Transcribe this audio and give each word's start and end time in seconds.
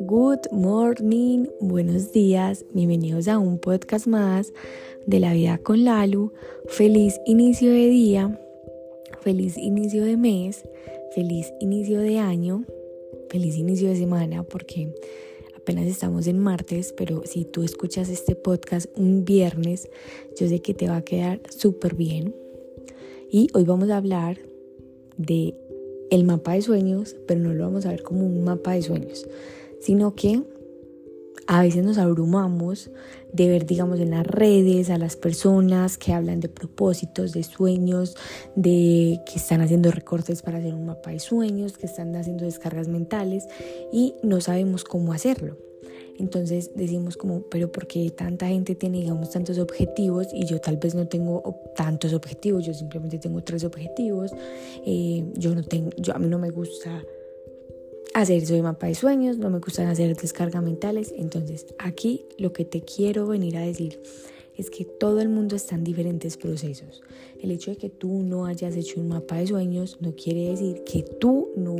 Good 0.00 0.50
morning, 0.52 1.46
buenos 1.60 2.10
días, 2.10 2.64
bienvenidos 2.72 3.28
a 3.28 3.38
un 3.38 3.58
podcast 3.58 4.06
más 4.06 4.54
de 5.06 5.20
la 5.20 5.34
vida 5.34 5.58
con 5.58 5.84
Lalu. 5.84 6.32
Feliz 6.68 7.20
inicio 7.26 7.70
de 7.70 7.88
día, 7.88 8.40
feliz 9.20 9.58
inicio 9.58 10.04
de 10.04 10.16
mes, 10.16 10.62
feliz 11.14 11.52
inicio 11.60 12.00
de 12.00 12.18
año, 12.18 12.64
feliz 13.28 13.56
inicio 13.56 13.90
de 13.90 13.96
semana 13.96 14.42
porque 14.42 14.94
apenas 15.54 15.86
estamos 15.86 16.26
en 16.26 16.38
martes, 16.38 16.94
pero 16.96 17.26
si 17.26 17.44
tú 17.44 17.62
escuchas 17.62 18.08
este 18.08 18.34
podcast 18.34 18.86
un 18.96 19.26
viernes, 19.26 19.90
yo 20.40 20.48
sé 20.48 20.62
que 20.62 20.72
te 20.72 20.88
va 20.88 20.96
a 20.96 21.04
quedar 21.04 21.42
súper 21.50 21.94
bien. 21.94 22.34
Y 23.30 23.48
hoy 23.52 23.64
vamos 23.64 23.90
a 23.90 23.98
hablar 23.98 24.38
de 25.16 25.54
el 26.14 26.24
mapa 26.24 26.52
de 26.52 26.62
sueños, 26.62 27.16
pero 27.26 27.40
no 27.40 27.52
lo 27.52 27.64
vamos 27.64 27.86
a 27.86 27.90
ver 27.90 28.02
como 28.02 28.24
un 28.24 28.44
mapa 28.44 28.72
de 28.72 28.82
sueños, 28.82 29.26
sino 29.80 30.14
que 30.14 30.42
a 31.46 31.62
veces 31.62 31.84
nos 31.84 31.98
abrumamos 31.98 32.90
de 33.32 33.48
ver, 33.48 33.66
digamos, 33.66 33.98
en 34.00 34.10
las 34.10 34.26
redes 34.26 34.90
a 34.90 34.96
las 34.96 35.16
personas 35.16 35.98
que 35.98 36.12
hablan 36.12 36.40
de 36.40 36.48
propósitos, 36.48 37.32
de 37.32 37.42
sueños, 37.42 38.16
de 38.54 39.20
que 39.26 39.36
están 39.36 39.60
haciendo 39.60 39.90
recortes 39.90 40.42
para 40.42 40.58
hacer 40.58 40.72
un 40.72 40.86
mapa 40.86 41.10
de 41.10 41.18
sueños, 41.18 41.76
que 41.76 41.86
están 41.86 42.14
haciendo 42.16 42.44
descargas 42.44 42.88
mentales 42.88 43.46
y 43.92 44.14
no 44.22 44.40
sabemos 44.40 44.84
cómo 44.84 45.12
hacerlo. 45.12 45.58
Entonces 46.18 46.70
decimos 46.74 47.16
como, 47.16 47.42
pero 47.42 47.70
¿por 47.72 47.86
qué 47.86 48.10
tanta 48.10 48.46
gente 48.46 48.74
tiene, 48.74 49.00
digamos, 49.00 49.30
tantos 49.30 49.58
objetivos 49.58 50.28
y 50.32 50.46
yo 50.46 50.60
tal 50.60 50.76
vez 50.76 50.94
no 50.94 51.08
tengo 51.08 51.42
tantos 51.74 52.12
objetivos? 52.12 52.64
Yo 52.64 52.74
simplemente 52.74 53.18
tengo 53.18 53.42
tres 53.42 53.64
objetivos. 53.64 54.32
Eh, 54.86 55.24
yo 55.34 55.54
no 55.54 55.62
tengo, 55.62 55.90
yo 55.96 56.14
a 56.14 56.18
mí 56.18 56.28
no 56.28 56.38
me 56.38 56.50
gusta 56.50 57.02
hacer 58.14 58.46
de 58.46 58.62
mapa 58.62 58.86
de 58.86 58.94
sueños, 58.94 59.38
no 59.38 59.50
me 59.50 59.58
gustan 59.58 59.88
hacer 59.88 60.16
descargas 60.16 60.62
mentales. 60.62 61.12
Entonces 61.16 61.66
aquí 61.78 62.24
lo 62.38 62.52
que 62.52 62.64
te 62.64 62.82
quiero 62.82 63.26
venir 63.26 63.56
a 63.56 63.62
decir 63.62 64.00
es 64.56 64.70
que 64.70 64.84
todo 64.84 65.20
el 65.20 65.28
mundo 65.28 65.56
está 65.56 65.74
en 65.74 65.84
diferentes 65.84 66.36
procesos. 66.36 67.02
El 67.40 67.50
hecho 67.50 67.70
de 67.72 67.76
que 67.76 67.90
tú 67.90 68.22
no 68.22 68.46
hayas 68.46 68.76
hecho 68.76 69.00
un 69.00 69.08
mapa 69.08 69.36
de 69.36 69.46
sueños 69.46 69.98
no 70.00 70.14
quiere 70.14 70.50
decir 70.50 70.82
que 70.84 71.02
tú 71.02 71.50
no, 71.56 71.76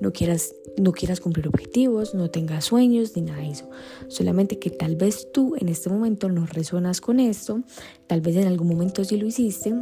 no, 0.00 0.12
quieras, 0.12 0.54
no 0.78 0.92
quieras 0.92 1.20
cumplir 1.20 1.48
objetivos, 1.48 2.14
no 2.14 2.30
tengas 2.30 2.66
sueños 2.66 3.14
ni 3.16 3.22
nada 3.22 3.42
de 3.42 3.50
eso. 3.50 3.68
Solamente 4.08 4.58
que 4.58 4.70
tal 4.70 4.96
vez 4.96 5.30
tú 5.32 5.54
en 5.58 5.68
este 5.68 5.90
momento 5.90 6.28
no 6.28 6.46
resonas 6.46 7.00
con 7.00 7.20
esto, 7.20 7.62
tal 8.06 8.20
vez 8.20 8.36
en 8.36 8.46
algún 8.46 8.68
momento 8.68 9.04
sí 9.04 9.16
lo 9.16 9.26
hiciste 9.26 9.74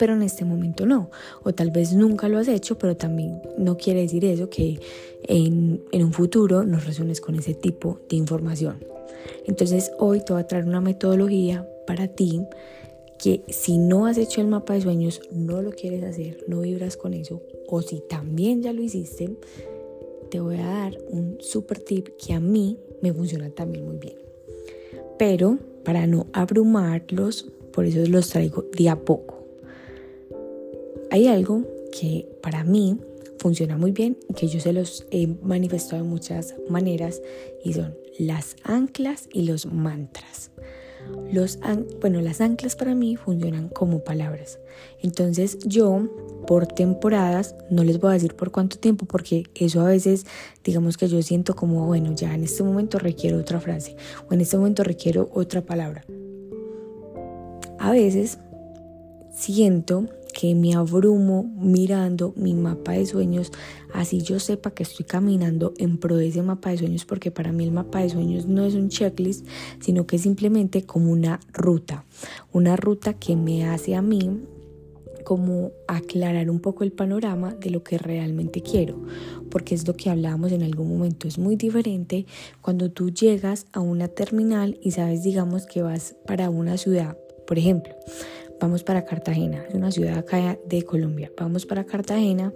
pero 0.00 0.14
en 0.14 0.22
este 0.22 0.46
momento 0.46 0.86
no. 0.86 1.10
O 1.42 1.52
tal 1.52 1.70
vez 1.70 1.92
nunca 1.92 2.26
lo 2.30 2.38
has 2.38 2.48
hecho, 2.48 2.78
pero 2.78 2.96
también 2.96 3.42
no 3.58 3.76
quiere 3.76 4.00
decir 4.00 4.24
eso 4.24 4.48
que 4.48 4.80
en, 5.24 5.82
en 5.92 6.04
un 6.04 6.12
futuro 6.14 6.64
no 6.64 6.80
resuenes 6.80 7.20
con 7.20 7.34
ese 7.34 7.52
tipo 7.52 8.00
de 8.08 8.16
información. 8.16 8.78
Entonces 9.46 9.92
hoy 9.98 10.20
te 10.24 10.32
voy 10.32 10.42
a 10.42 10.46
traer 10.46 10.66
una 10.66 10.80
metodología 10.80 11.68
para 11.86 12.08
ti 12.08 12.42
que 13.18 13.42
si 13.48 13.76
no 13.76 14.06
has 14.06 14.16
hecho 14.16 14.40
el 14.40 14.46
mapa 14.46 14.74
de 14.74 14.80
sueños, 14.80 15.20
no 15.30 15.60
lo 15.60 15.72
quieres 15.72 16.02
hacer, 16.04 16.44
no 16.48 16.60
vibras 16.60 16.96
con 16.96 17.12
eso, 17.12 17.42
o 17.68 17.82
si 17.82 18.00
también 18.00 18.62
ya 18.62 18.72
lo 18.72 18.82
hiciste, 18.82 19.36
te 20.30 20.40
voy 20.40 20.56
a 20.56 20.66
dar 20.66 20.98
un 21.10 21.36
super 21.40 21.78
tip 21.80 22.08
que 22.16 22.32
a 22.32 22.40
mí 22.40 22.78
me 23.02 23.12
funciona 23.12 23.50
también 23.50 23.84
muy 23.84 23.98
bien. 23.98 24.16
Pero 25.18 25.58
para 25.84 26.06
no 26.06 26.28
abrumarlos, 26.32 27.50
por 27.72 27.84
eso 27.84 27.98
los 28.08 28.30
traigo 28.30 28.64
de 28.76 28.88
a 28.88 28.98
poco. 28.98 29.44
Hay 31.10 31.26
algo 31.26 31.64
que 31.92 32.26
para 32.40 32.64
mí 32.64 32.98
funciona 33.40 33.78
muy 33.78 33.90
bien 33.90 34.18
y 34.28 34.34
que 34.34 34.48
yo 34.48 34.60
se 34.60 34.72
los 34.72 35.06
he 35.10 35.26
manifestado 35.26 36.02
de 36.02 36.08
muchas 36.08 36.54
maneras 36.68 37.22
y 37.64 37.72
son 37.72 37.96
las 38.18 38.54
anclas 38.64 39.28
y 39.32 39.42
los 39.42 39.64
mantras. 39.64 40.50
Los 41.32 41.58
bueno, 42.00 42.20
las 42.20 42.42
anclas 42.42 42.76
para 42.76 42.94
mí 42.94 43.16
funcionan 43.16 43.70
como 43.70 44.04
palabras. 44.04 44.58
Entonces 45.02 45.58
yo 45.64 46.06
por 46.46 46.66
temporadas, 46.66 47.54
no 47.70 47.82
les 47.82 47.98
voy 47.98 48.10
a 48.10 48.14
decir 48.14 48.34
por 48.34 48.50
cuánto 48.50 48.78
tiempo, 48.78 49.06
porque 49.06 49.44
eso 49.54 49.80
a 49.80 49.84
veces, 49.84 50.26
digamos 50.62 50.96
que 50.96 51.08
yo 51.08 51.22
siento 51.22 51.54
como, 51.54 51.86
bueno, 51.86 52.14
ya 52.14 52.34
en 52.34 52.44
este 52.44 52.62
momento 52.62 52.98
requiero 52.98 53.38
otra 53.38 53.60
frase 53.60 53.96
o 54.28 54.34
en 54.34 54.42
este 54.42 54.58
momento 54.58 54.82
requiero 54.82 55.30
otra 55.32 55.62
palabra. 55.62 56.04
A 57.78 57.92
veces 57.92 58.38
siento 59.32 60.06
que 60.40 60.54
me 60.54 60.74
abrumo 60.74 61.42
mirando 61.58 62.32
mi 62.34 62.54
mapa 62.54 62.92
de 62.92 63.04
sueños, 63.04 63.52
así 63.92 64.22
yo 64.22 64.40
sepa 64.40 64.70
que 64.70 64.84
estoy 64.84 65.04
caminando 65.04 65.74
en 65.76 65.98
pro 65.98 66.16
de 66.16 66.28
ese 66.28 66.40
mapa 66.40 66.70
de 66.70 66.78
sueños, 66.78 67.04
porque 67.04 67.30
para 67.30 67.52
mí 67.52 67.62
el 67.64 67.72
mapa 67.72 68.00
de 68.00 68.08
sueños 68.08 68.46
no 68.46 68.64
es 68.64 68.74
un 68.74 68.88
checklist, 68.88 69.46
sino 69.80 70.06
que 70.06 70.16
es 70.16 70.22
simplemente 70.22 70.84
como 70.86 71.12
una 71.12 71.40
ruta, 71.52 72.06
una 72.52 72.76
ruta 72.76 73.12
que 73.12 73.36
me 73.36 73.66
hace 73.66 73.94
a 73.94 74.00
mí 74.00 74.30
como 75.24 75.72
aclarar 75.86 76.48
un 76.48 76.60
poco 76.60 76.84
el 76.84 76.92
panorama 76.92 77.54
de 77.60 77.68
lo 77.68 77.82
que 77.82 77.98
realmente 77.98 78.62
quiero, 78.62 78.98
porque 79.50 79.74
es 79.74 79.86
lo 79.86 79.94
que 79.94 80.08
hablábamos 80.08 80.52
en 80.52 80.62
algún 80.62 80.88
momento, 80.88 81.28
es 81.28 81.36
muy 81.36 81.56
diferente 81.56 82.24
cuando 82.62 82.90
tú 82.90 83.10
llegas 83.10 83.66
a 83.74 83.80
una 83.80 84.08
terminal 84.08 84.78
y 84.80 84.92
sabes, 84.92 85.22
digamos, 85.22 85.66
que 85.66 85.82
vas 85.82 86.16
para 86.26 86.48
una 86.48 86.78
ciudad, 86.78 87.18
por 87.46 87.58
ejemplo, 87.58 87.94
vamos 88.60 88.84
para 88.84 89.04
Cartagena, 89.04 89.64
es 89.68 89.74
una 89.74 89.90
ciudad 89.90 90.18
acá 90.18 90.58
de 90.66 90.82
Colombia, 90.82 91.32
vamos 91.36 91.64
para 91.64 91.84
Cartagena, 91.84 92.52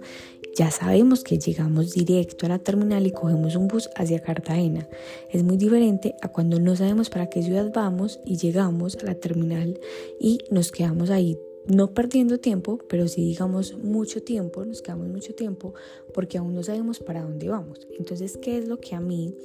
ya 0.55 0.71
sabemos 0.71 1.23
que 1.23 1.37
llegamos 1.37 1.93
directo 1.93 2.45
a 2.45 2.49
la 2.49 2.59
terminal 2.59 3.05
y 3.05 3.11
cogemos 3.11 3.55
un 3.55 3.67
bus 3.67 3.89
hacia 3.95 4.21
Cartagena. 4.21 4.87
Es 5.29 5.43
muy 5.43 5.57
diferente 5.57 6.15
a 6.21 6.29
cuando 6.29 6.61
no 6.61 6.77
sabemos 6.77 7.09
para 7.09 7.27
qué 7.27 7.43
ciudad 7.43 7.73
vamos 7.73 8.21
y 8.23 8.37
llegamos 8.37 8.95
a 8.95 9.05
la 9.05 9.15
terminal 9.15 9.77
y 10.17 10.37
nos 10.51 10.71
quedamos 10.71 11.09
ahí 11.09 11.37
no 11.67 11.93
perdiendo 11.93 12.39
tiempo, 12.39 12.77
pero 12.87 13.07
sí 13.07 13.25
digamos 13.25 13.75
mucho 13.77 14.21
tiempo, 14.21 14.63
nos 14.63 14.81
quedamos 14.81 15.07
mucho 15.09 15.33
tiempo 15.33 15.73
porque 16.13 16.37
aún 16.37 16.53
no 16.53 16.63
sabemos 16.63 16.99
para 16.99 17.23
dónde 17.23 17.49
vamos. 17.49 17.87
Entonces, 17.97 18.37
¿qué 18.37 18.59
es 18.59 18.67
lo 18.67 18.79
que 18.79 18.95
a 18.95 19.01
mí 19.01 19.35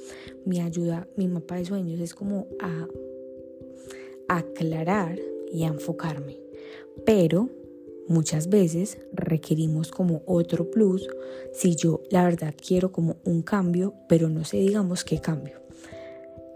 me 0.45 0.61
ayuda 0.61 1.09
mi 1.17 1.27
mapa 1.27 1.55
de 1.55 1.65
sueños? 1.65 1.99
Es 1.99 2.13
como 2.13 2.47
a 2.61 2.87
aclarar 4.29 5.19
y 5.51 5.63
a 5.63 5.67
enfocarme 5.67 6.50
pero 7.05 7.49
muchas 8.07 8.49
veces 8.49 8.97
requerimos 9.13 9.91
como 9.91 10.21
otro 10.25 10.69
plus 10.69 11.07
si 11.53 11.75
yo 11.75 12.01
la 12.09 12.23
verdad 12.23 12.53
quiero 12.55 12.91
como 12.91 13.17
un 13.23 13.41
cambio, 13.41 13.93
pero 14.07 14.29
no 14.29 14.43
sé 14.43 14.57
digamos 14.57 15.03
qué 15.03 15.19
cambio. 15.19 15.61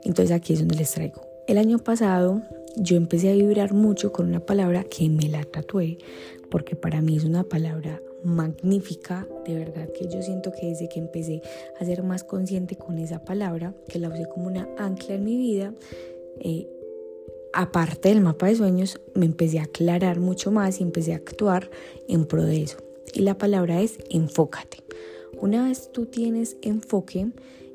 Entonces 0.04 0.36
aquí 0.36 0.54
es 0.54 0.60
donde 0.60 0.76
les 0.76 0.92
traigo. 0.92 1.22
El 1.48 1.58
año 1.58 1.80
pasado 1.80 2.42
yo 2.78 2.98
empecé 2.98 3.32
a 3.32 3.36
vibrar 3.36 3.74
mucho 3.74 4.12
con 4.12 4.28
una 4.28 4.40
palabra 4.40 4.84
que 4.84 5.10
me 5.10 5.30
la 5.30 5.44
tatué 5.44 5.98
porque 6.50 6.76
para 6.76 7.02
mí 7.02 7.18
es 7.18 7.24
una 7.24 7.44
palabra 7.44 8.02
magnífica, 8.24 9.28
de 9.46 9.56
verdad 9.56 9.88
que 9.90 10.08
yo 10.08 10.22
siento 10.22 10.52
que 10.52 10.68
desde 10.68 10.90
que 10.90 11.00
empecé 11.00 11.42
a 11.80 11.86
ser 11.86 12.02
más 12.02 12.24
consciente 12.24 12.76
con 12.76 12.98
esa 12.98 13.24
palabra, 13.24 13.76
que 13.88 14.00
la 14.00 14.10
usé 14.10 14.26
como 14.26 14.48
una 14.48 14.68
ancla 14.78 15.16
en 15.16 15.24
mi 15.24 15.38
vida, 15.38 15.74
eh, 16.40 16.68
aparte 17.56 18.10
del 18.10 18.22
mapa 18.22 18.48
de 18.48 18.56
sueños, 18.56 19.00
me 19.16 19.26
empecé 19.26 19.60
a 19.60 19.64
aclarar 19.64 20.20
mucho 20.20 20.52
más 20.52 20.80
y 20.80 20.84
empecé 20.84 21.14
a 21.14 21.18
actuar 21.18 21.72
en 22.08 22.26
pro 22.26 22.44
de 22.44 22.62
eso. 22.62 22.78
Y 23.14 23.22
la 23.22 23.38
palabra 23.38 23.82
es 23.82 23.98
enfócate. 24.10 24.84
Una 25.40 25.68
vez 25.68 25.92
tú 25.92 26.06
tienes 26.06 26.58
enfoque, 26.62 27.28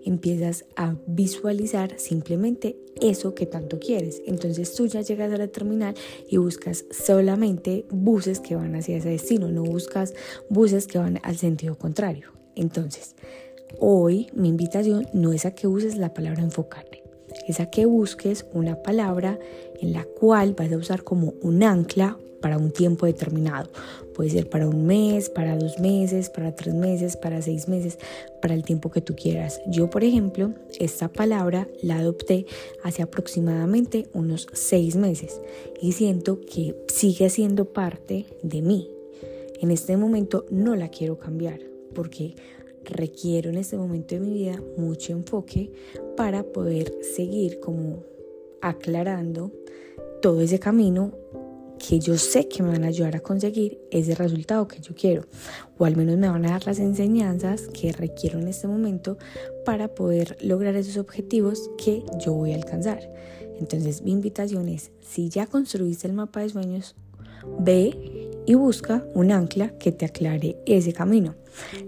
empiezas 0.05 0.67
a 0.77 0.97
visualizar 1.07 1.99
simplemente 1.99 2.77
eso 3.01 3.35
que 3.35 3.47
tanto 3.47 3.79
quieres. 3.79 4.23
Entonces 4.27 4.75
tú 4.75 4.87
ya 4.87 5.01
llegas 5.01 5.33
a 5.33 5.39
la 5.39 5.49
terminal 5.49 5.95
y 6.29 6.37
buscas 6.37 6.85
solamente 6.91 7.87
buses 7.91 8.41
que 8.41 8.57
van 8.57 8.75
hacia 8.75 8.99
ese 8.99 9.09
destino, 9.09 9.51
no 9.51 9.63
buscas 9.63 10.15
buses 10.51 10.87
que 10.87 10.99
van 10.99 11.21
al 11.23 11.37
sentido 11.37 11.77
contrario. 11.77 12.33
Entonces, 12.55 13.17
hoy 13.79 14.29
mi 14.35 14.49
invitación 14.49 15.07
no 15.15 15.33
es 15.33 15.47
a 15.47 15.55
que 15.55 15.67
uses 15.67 15.97
la 15.97 16.13
palabra 16.13 16.43
enfocarte, 16.43 17.00
es 17.47 17.61
a 17.61 17.71
que 17.71 17.87
busques 17.87 18.47
una 18.53 18.83
palabra 18.83 19.39
en 19.81 19.93
la 19.93 20.05
cual 20.05 20.55
vas 20.55 20.73
a 20.73 20.77
usar 20.77 21.05
como 21.05 21.35
un 21.43 21.63
ancla 21.63 22.19
para 22.41 22.59
un 22.59 22.71
tiempo 22.71 23.07
determinado. 23.07 23.71
Puede 24.15 24.31
ser 24.31 24.49
para 24.49 24.69
un 24.69 24.87
mes, 24.87 25.31
para 25.31 25.57
dos 25.57 25.79
meses, 25.79 26.31
para 26.31 26.55
tres 26.55 26.75
meses, 26.75 27.17
para 27.17 27.41
seis 27.43 27.69
meses, 27.69 27.99
para 28.41 28.55
el 28.55 28.65
tiempo 28.65 28.91
que 28.91 29.01
tú 29.01 29.15
quieras. 29.15 29.61
Yo, 29.67 29.89
por 29.89 30.05
ejemplo, 30.05 30.53
esta 30.79 31.09
palabra 31.09 31.69
la 31.83 31.99
adopté 31.99 32.47
hace 32.83 33.03
aproximadamente 33.03 34.09
unos 34.13 34.47
seis 34.53 34.97
meses 34.97 35.41
y 35.81 35.93
siento 35.93 36.41
que 36.41 36.75
sigue 36.89 37.31
siendo 37.31 37.67
parte 37.67 38.27
de 38.43 38.63
mí. 38.63 38.91
En 39.61 39.71
este 39.71 39.97
momento 39.97 40.47
no 40.51 40.75
la 40.77 40.89
quiero 40.89 41.19
cambiar 41.19 41.61
porque 41.95 42.35
requiero 42.85 43.51
en 43.51 43.57
este 43.57 43.77
momento 43.77 44.15
de 44.15 44.21
mi 44.21 44.33
vida 44.33 44.63
mucho 44.77 45.13
enfoque 45.13 45.73
para 46.17 46.43
poder 46.43 46.95
seguir 47.03 47.61
como 47.61 48.05
aclarando 48.61 49.53
todo 50.21 50.41
ese 50.41 50.59
camino 50.59 51.13
que 51.79 51.99
yo 51.99 52.19
sé 52.19 52.47
que 52.47 52.63
me 52.63 52.71
van 52.71 52.85
a 52.85 52.89
ayudar 52.89 53.17
a 53.17 53.21
conseguir 53.21 53.81
ese 53.91 54.15
resultado 54.15 54.69
que 54.69 54.81
yo 54.81 54.95
quiero, 54.95 55.25
o 55.79 55.87
al 55.87 55.97
menos 55.97 56.19
me 56.19 56.29
van 56.29 56.45
a 56.45 56.51
dar 56.51 56.67
las 56.67 56.79
enseñanzas 56.79 57.69
que 57.69 57.93
requiero 57.93 58.39
en 58.39 58.49
este 58.49 58.69
momento 58.69 59.17
para 59.65 59.95
poder 59.95 60.37
lograr 60.43 60.77
esos 60.77 60.99
objetivos 60.99 61.71
que 61.79 62.05
yo 62.19 62.35
voy 62.35 62.53
a 62.53 62.57
alcanzar. 62.57 63.11
Entonces 63.59 64.03
mi 64.03 64.13
invitación 64.13 64.69
es, 64.69 64.91
si 65.01 65.31
ya 65.31 65.47
construiste 65.47 66.07
el 66.07 66.13
mapa 66.13 66.41
de 66.41 66.51
sueños, 66.51 66.97
ve 67.59 68.21
y 68.47 68.55
busca 68.55 69.05
un 69.15 69.31
ancla 69.31 69.71
que 69.79 69.93
te 69.93 70.07
aclare 70.07 70.57
ese 70.67 70.93
camino. 70.93 71.35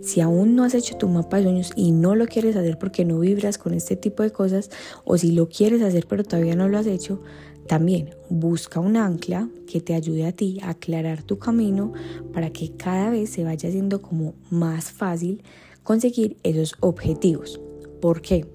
Si 0.01 0.21
aún 0.21 0.55
no 0.55 0.65
has 0.65 0.75
hecho 0.75 0.97
tu 0.97 1.09
mapa 1.09 1.39
de 1.39 1.45
sueños 1.45 1.73
y 1.77 1.93
no 1.93 2.15
lo 2.15 2.27
quieres 2.27 2.57
hacer 2.57 2.79
porque 2.79 3.05
no 3.05 3.21
vibras 3.21 3.59
con 3.59 3.75
este 3.75 3.97
tipo 3.97 4.23
de 4.23 4.31
cosas, 4.31 4.71
o 5.05 5.17
si 5.19 5.33
lo 5.33 5.49
quieres 5.49 5.83
hacer 5.83 6.07
pero 6.09 6.25
todavía 6.25 6.57
no 6.57 6.69
lo 6.69 6.79
has 6.79 6.87
hecho, 6.87 7.21
también 7.67 8.11
busca 8.29 8.81
un 8.81 8.97
ancla 8.97 9.49
que 9.67 9.81
te 9.81 9.95
ayude 9.95 10.27
a 10.27 10.33
ti 10.33 10.59
a 10.63 10.71
aclarar 10.71 11.23
tu 11.23 11.39
camino 11.39 11.93
para 12.33 12.51
que 12.51 12.73
cada 12.77 13.11
vez 13.11 13.31
se 13.31 13.45
vaya 13.45 13.69
haciendo 13.69 14.03
como 14.03 14.35
más 14.51 14.91
fácil 14.91 15.43
conseguir 15.83 16.37
esos 16.43 16.75
objetivos. 16.81 17.61
¿Por 18.01 18.21
qué? 18.21 18.47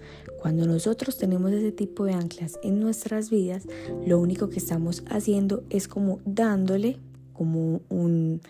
Cuando 0.42 0.66
nosotros 0.66 1.18
tenemos 1.18 1.52
ese 1.52 1.72
tipo 1.72 2.06
de 2.06 2.14
anclas 2.14 2.60
en 2.64 2.80
nuestras 2.80 3.30
vidas, 3.30 3.64
lo 4.06 4.20
único 4.20 4.50
que 4.50 4.60
estamos 4.60 5.04
haciendo 5.10 5.64
es 5.70 5.88
como 5.88 6.20
dándole 6.26 6.98
como 7.34 7.82
un 7.90 8.42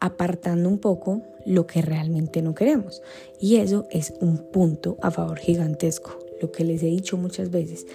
apartando 0.00 0.68
un 0.68 0.78
poco 0.78 1.22
lo 1.44 1.66
que 1.66 1.82
realmente 1.82 2.42
no 2.42 2.54
queremos. 2.54 3.02
Y 3.40 3.56
eso 3.56 3.86
es 3.90 4.14
un 4.20 4.50
punto 4.50 4.96
a 5.02 5.10
favor 5.10 5.38
gigantesco. 5.38 6.18
Lo 6.40 6.52
que 6.52 6.64
les 6.64 6.82
he 6.82 6.86
dicho 6.86 7.16
muchas 7.16 7.50
veces, 7.50 7.86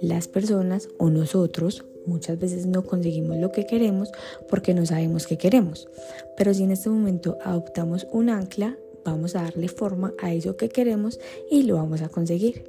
las 0.00 0.28
personas 0.28 0.88
o 0.98 1.10
nosotros 1.10 1.84
muchas 2.06 2.38
veces 2.38 2.66
no 2.66 2.84
conseguimos 2.84 3.36
lo 3.38 3.52
que 3.52 3.66
queremos 3.66 4.10
porque 4.48 4.72
no 4.72 4.86
sabemos 4.86 5.26
qué 5.26 5.36
queremos. 5.36 5.88
Pero 6.36 6.54
si 6.54 6.62
en 6.62 6.70
este 6.70 6.88
momento 6.90 7.38
adoptamos 7.44 8.06
un 8.12 8.30
ancla, 8.30 8.76
vamos 9.04 9.36
a 9.36 9.42
darle 9.42 9.68
forma 9.68 10.14
a 10.20 10.32
eso 10.32 10.56
que 10.56 10.68
queremos 10.68 11.18
y 11.50 11.62
lo 11.62 11.76
vamos 11.76 12.02
a 12.02 12.08
conseguir. 12.08 12.64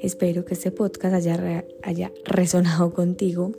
Espero 0.00 0.44
que 0.44 0.54
este 0.54 0.70
podcast 0.70 1.14
haya, 1.14 1.64
haya 1.82 2.12
resonado 2.24 2.92
contigo. 2.92 3.52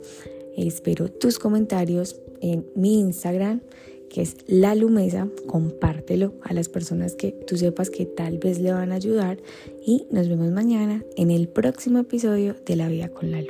Espero 0.56 1.10
tus 1.10 1.38
comentarios 1.38 2.20
en 2.40 2.66
mi 2.74 3.00
Instagram, 3.00 3.60
que 4.08 4.22
es 4.22 4.36
la 4.46 4.74
Lumesa. 4.74 5.28
Compártelo 5.46 6.34
a 6.42 6.54
las 6.54 6.68
personas 6.68 7.14
que 7.14 7.32
tú 7.32 7.56
sepas 7.56 7.90
que 7.90 8.06
tal 8.06 8.38
vez 8.38 8.60
le 8.60 8.72
van 8.72 8.92
a 8.92 8.96
ayudar. 8.96 9.38
Y 9.84 10.06
nos 10.10 10.28
vemos 10.28 10.50
mañana 10.50 11.04
en 11.16 11.30
el 11.30 11.48
próximo 11.48 11.98
episodio 11.98 12.54
de 12.64 12.76
La 12.76 12.88
Vida 12.88 13.08
con 13.08 13.30
la. 13.30 13.42